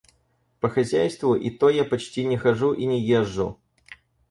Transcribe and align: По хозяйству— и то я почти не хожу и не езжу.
По 0.59 0.67
хозяйству— 0.67 1.35
и 1.35 1.51
то 1.51 1.69
я 1.69 1.85
почти 1.85 2.25
не 2.25 2.35
хожу 2.35 2.73
и 2.73 2.87
не 2.87 2.99
езжу. 3.05 3.59